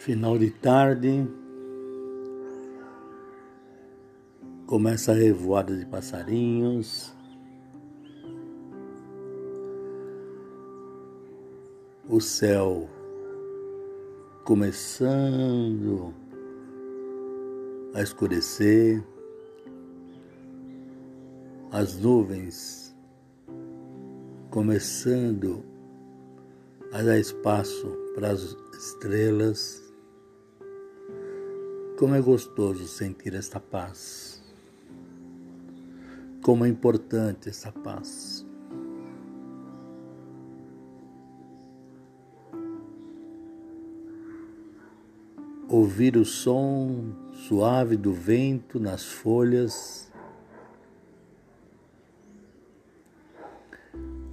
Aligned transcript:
Final 0.00 0.38
de 0.38 0.48
tarde, 0.48 1.28
começa 4.66 5.12
a 5.12 5.14
revoada 5.14 5.76
de 5.76 5.84
passarinhos. 5.84 7.14
O 12.08 12.18
céu 12.18 12.88
começando 14.42 16.14
a 17.92 18.00
escurecer, 18.00 19.04
as 21.70 22.00
nuvens 22.00 22.96
começando 24.48 25.62
a 26.90 27.02
dar 27.02 27.18
espaço 27.18 27.86
para 28.14 28.30
as 28.30 28.56
estrelas. 28.72 29.89
Como 32.00 32.14
é 32.14 32.20
gostoso 32.22 32.88
sentir 32.88 33.34
esta 33.34 33.60
paz. 33.60 34.42
Como 36.42 36.64
é 36.64 36.68
importante 36.70 37.50
essa 37.50 37.70
paz. 37.70 38.42
Ouvir 45.68 46.16
o 46.16 46.24
som 46.24 47.12
suave 47.46 47.98
do 47.98 48.14
vento 48.14 48.80
nas 48.80 49.04
folhas 49.04 50.10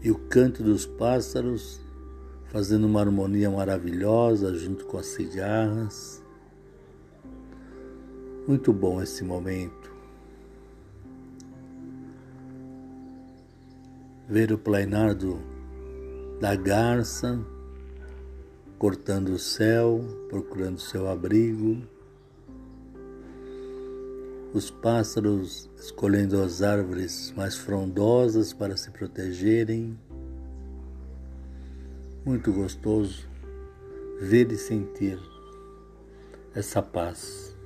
e 0.02 0.10
o 0.10 0.18
canto 0.30 0.64
dos 0.64 0.86
pássaros 0.86 1.82
fazendo 2.46 2.88
uma 2.88 3.02
harmonia 3.02 3.52
maravilhosa 3.52 4.56
junto 4.56 4.86
com 4.86 4.98
as 4.98 5.08
cigarras. 5.08 6.26
Muito 8.48 8.72
bom 8.72 9.02
esse 9.02 9.26
momento. 9.26 9.92
Ver 14.30 14.54
o 14.54 14.58
plainar 14.58 15.14
do, 15.14 15.38
da 16.40 16.56
garça 16.56 17.38
cortando 18.80 19.30
o 19.30 19.40
céu, 19.40 20.00
procurando 20.30 20.80
seu 20.80 21.10
abrigo. 21.10 21.82
Os 24.54 24.72
pássaros 24.72 25.70
escolhendo 25.78 26.42
as 26.42 26.62
árvores 26.62 27.34
mais 27.36 27.58
frondosas 27.58 28.54
para 28.54 28.78
se 28.78 28.92
protegerem. 28.92 30.00
Muito 32.26 32.54
gostoso 32.54 33.28
ver 34.22 34.50
e 34.54 34.58
sentir 34.58 35.20
essa 36.56 36.82
paz. 36.82 37.57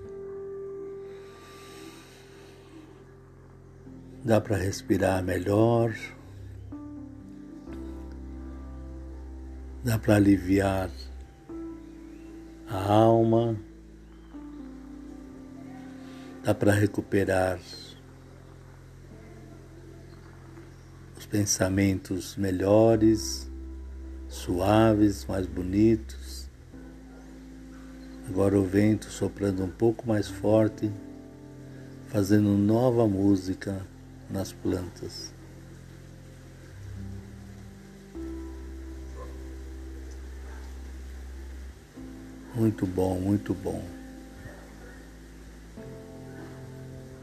Dá 4.23 4.39
para 4.39 4.55
respirar 4.55 5.23
melhor, 5.23 5.95
dá 9.83 9.97
para 9.97 10.15
aliviar 10.15 10.91
a 12.67 12.93
alma, 12.93 13.57
dá 16.43 16.53
para 16.53 16.71
recuperar 16.71 17.59
os 21.17 21.25
pensamentos 21.25 22.35
melhores, 22.35 23.49
suaves, 24.27 25.25
mais 25.25 25.47
bonitos. 25.47 26.47
Agora 28.29 28.57
o 28.57 28.63
vento 28.63 29.07
soprando 29.07 29.63
um 29.63 29.69
pouco 29.69 30.07
mais 30.07 30.27
forte, 30.27 30.91
fazendo 32.07 32.49
nova 32.49 33.07
música 33.07 33.85
nas 34.31 34.51
plantas. 34.53 35.33
Muito 42.55 42.85
bom, 42.85 43.19
muito 43.19 43.53
bom. 43.53 43.83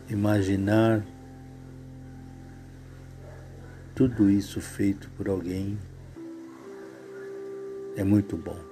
Imaginar 0.09 1.05
tudo 3.95 4.31
isso 4.31 4.61
feito 4.61 5.11
por 5.11 5.29
alguém 5.29 5.79
é 7.97 8.05
muito 8.05 8.37
bom. 8.37 8.68